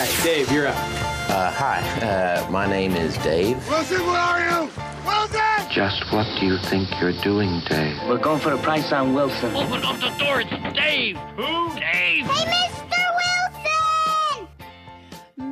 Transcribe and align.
right, 0.00 0.20
Dave, 0.24 0.50
you're 0.50 0.66
up. 0.66 0.76
Uh, 1.28 1.50
hi, 1.50 1.80
uh, 2.00 2.50
my 2.50 2.66
name 2.66 2.96
is 2.96 3.16
Dave. 3.18 3.56
Wilson, 3.68 4.00
where 4.06 4.16
are 4.16 4.40
you? 4.40 4.70
Wilson! 5.04 5.70
Just 5.70 6.10
what 6.10 6.26
do 6.40 6.46
you 6.46 6.58
think 6.58 6.88
you're 7.00 7.12
doing, 7.20 7.60
Dave? 7.68 7.96
We're 8.08 8.18
going 8.18 8.40
for 8.40 8.52
a 8.52 8.58
price 8.58 8.92
on 8.92 9.12
Wilson. 9.12 9.54
Open 9.54 9.84
up 9.84 9.96
the 10.00 10.10
door. 10.18 10.40
It's 10.40 10.76
Dave. 10.76 11.16
Who? 11.36 11.68
Dave. 11.74 11.82
Hey, 11.82 12.22
Mr. 12.22 12.79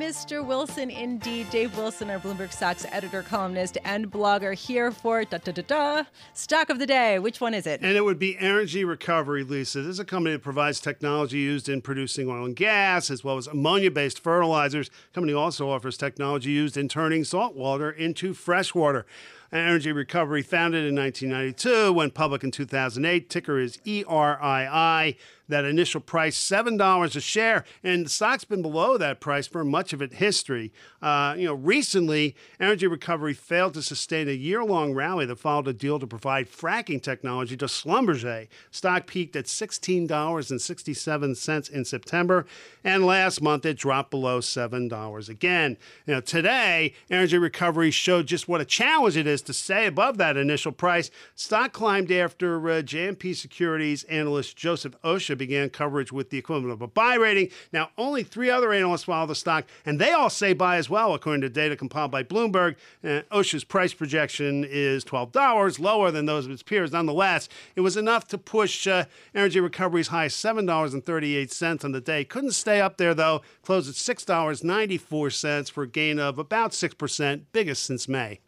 Mr. 0.09 0.43
Wilson, 0.43 0.89
indeed. 0.89 1.47
Dave 1.51 1.77
Wilson, 1.77 2.09
our 2.09 2.17
Bloomberg 2.17 2.51
Stocks 2.51 2.83
editor, 2.89 3.21
columnist, 3.21 3.77
and 3.85 4.11
blogger, 4.11 4.55
here 4.55 4.89
for 4.89 5.23
da 5.23 5.37
da 5.37 5.51
da 5.51 5.61
da 5.61 6.03
stock 6.33 6.71
of 6.71 6.79
the 6.79 6.87
day. 6.87 7.19
Which 7.19 7.39
one 7.39 7.53
is 7.53 7.67
it? 7.67 7.81
And 7.83 7.95
it 7.95 8.03
would 8.03 8.17
be 8.17 8.35
Energy 8.39 8.83
Recovery, 8.83 9.43
Lisa. 9.43 9.83
This 9.83 9.91
is 9.91 9.99
a 9.99 10.05
company 10.05 10.33
that 10.35 10.41
provides 10.41 10.79
technology 10.79 11.37
used 11.37 11.69
in 11.69 11.83
producing 11.83 12.27
oil 12.27 12.43
and 12.43 12.55
gas, 12.55 13.11
as 13.11 13.23
well 13.23 13.37
as 13.37 13.45
ammonia 13.45 13.91
based 13.91 14.19
fertilizers. 14.19 14.89
The 14.89 15.13
company 15.13 15.33
also 15.33 15.69
offers 15.69 15.95
technology 15.95 16.49
used 16.49 16.75
in 16.75 16.89
turning 16.89 17.23
salt 17.23 17.55
water 17.55 17.91
into 17.91 18.33
fresh 18.33 18.73
water. 18.73 19.05
Energy 19.51 19.91
Recovery, 19.91 20.43
founded 20.43 20.85
in 20.85 20.95
1992, 20.95 21.91
went 21.91 22.13
public 22.13 22.43
in 22.43 22.51
2008. 22.51 23.29
Ticker 23.29 23.59
is 23.59 23.77
ERII. 23.77 25.15
That 25.47 25.65
initial 25.65 26.01
price, 26.01 26.37
$7 26.37 27.15
a 27.15 27.19
share, 27.19 27.65
and 27.83 28.05
the 28.05 28.09
stock's 28.09 28.43
been 28.43 28.61
below 28.61 28.99
that 28.99 29.19
price 29.19 29.47
for 29.47 29.65
much 29.65 29.91
of 29.99 30.11
its 30.11 30.19
history. 30.19 30.71
Uh, 31.01 31.35
you 31.37 31.45
know, 31.45 31.53
recently, 31.53 32.35
Energy 32.59 32.87
Recovery 32.87 33.33
failed 33.33 33.73
to 33.75 33.81
sustain 33.81 34.27
a 34.27 34.33
year-long 34.33 34.93
rally 34.93 35.25
that 35.25 35.37
followed 35.37 35.67
a 35.67 35.73
deal 35.73 35.99
to 35.99 36.07
provide 36.07 36.49
fracking 36.49 37.01
technology 37.01 37.55
to 37.57 37.65
Schlumberger. 37.65 38.47
Stock 38.71 39.05
peaked 39.07 39.35
at 39.35 39.45
$16.67 39.45 41.71
in 41.71 41.85
September, 41.85 42.45
and 42.83 43.05
last 43.05 43.41
month 43.41 43.65
it 43.65 43.77
dropped 43.77 44.11
below 44.11 44.39
$7 44.39 45.29
again. 45.29 45.77
You 46.05 46.15
know, 46.15 46.21
today, 46.21 46.93
Energy 47.09 47.37
Recovery 47.37 47.91
showed 47.91 48.27
just 48.27 48.47
what 48.47 48.61
a 48.61 48.65
challenge 48.65 49.17
it 49.17 49.27
is 49.27 49.41
to 49.43 49.53
stay 49.53 49.85
above 49.85 50.17
that 50.17 50.37
initial 50.37 50.71
price. 50.71 51.11
Stock 51.35 51.73
climbed 51.73 52.11
after 52.11 52.57
uh, 52.69 52.81
JMP 52.81 53.35
Securities 53.35 54.03
analyst 54.05 54.55
Joseph 54.55 54.95
Osha 55.03 55.37
began 55.37 55.69
coverage 55.69 56.11
with 56.11 56.29
the 56.29 56.37
equivalent 56.37 56.73
of 56.73 56.81
a 56.81 56.87
buy 56.87 57.15
rating. 57.15 57.49
Now, 57.73 57.89
only 57.97 58.23
three 58.23 58.49
other 58.49 58.73
analysts 58.73 59.03
follow 59.03 59.27
the 59.27 59.35
stock, 59.35 59.65
and 59.89 59.97
they 59.97 60.11
all 60.11 60.29
say 60.29 60.53
buy 60.53 60.77
as 60.77 60.87
well, 60.87 61.15
according 61.15 61.41
to 61.41 61.49
data 61.49 61.75
compiled 61.75 62.11
by 62.11 62.21
Bloomberg. 62.21 62.75
Uh, 63.03 63.21
Osha's 63.31 63.63
price 63.63 63.91
projection 63.91 64.63
is 64.63 65.03
$12, 65.03 65.79
lower 65.79 66.11
than 66.11 66.27
those 66.27 66.45
of 66.45 66.51
its 66.51 66.61
peers. 66.61 66.91
Nonetheless, 66.91 67.49
it 67.75 67.81
was 67.81 67.97
enough 67.97 68.27
to 68.27 68.37
push 68.37 68.85
uh, 68.85 69.05
Energy 69.33 69.59
Recovery's 69.59 70.09
high 70.09 70.27
$7.38 70.27 71.83
on 71.83 71.91
the 71.91 72.01
day. 72.01 72.23
Couldn't 72.23 72.51
stay 72.51 72.79
up 72.79 72.97
there, 72.97 73.15
though. 73.15 73.41
Closed 73.63 73.89
at 73.89 73.95
$6.94 73.95 75.71
for 75.71 75.81
a 75.81 75.87
gain 75.87 76.19
of 76.19 76.37
about 76.37 76.69
6%, 76.69 77.41
biggest 77.51 77.83
since 77.83 78.07
May. 78.07 78.41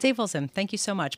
Dave 0.00 0.18
Wilson, 0.18 0.48
thank 0.48 0.72
you 0.72 0.78
so 0.78 0.92
much. 0.92 1.12